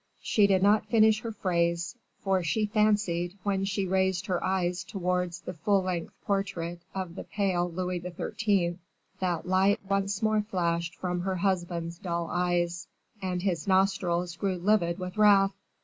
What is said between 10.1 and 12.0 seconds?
more flashed from her husband's